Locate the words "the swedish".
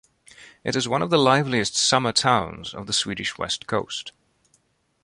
2.87-3.37